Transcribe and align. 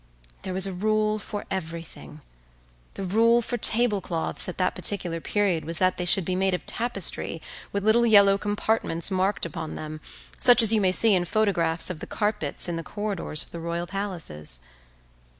There 0.41 0.55
was 0.55 0.65
a 0.65 0.73
rule 0.73 1.19
for 1.19 1.45
everything. 1.51 2.21
The 2.95 3.03
rule 3.03 3.43
for 3.43 3.55
tablecloths 3.55 4.49
at 4.49 4.57
that 4.57 4.73
particular 4.73 5.21
period 5.21 5.63
was 5.63 5.77
that 5.77 5.97
they 5.97 6.05
should 6.05 6.25
be 6.25 6.35
made 6.35 6.55
of 6.55 6.65
tapestry 6.65 7.39
with 7.71 7.83
little 7.85 8.07
yellow 8.07 8.39
compartments 8.39 9.11
marked 9.11 9.45
upon 9.45 9.75
them, 9.75 10.01
such 10.39 10.63
as 10.63 10.73
you 10.73 10.81
may 10.81 10.91
see 10.91 11.13
in 11.13 11.25
photographs 11.25 11.91
of 11.91 11.99
the 11.99 12.07
carpets 12.07 12.67
in 12.67 12.77
the 12.77 12.83
corridors 12.83 13.43
of 13.43 13.51
the 13.51 13.59
royal 13.59 13.85
palaces. 13.85 14.61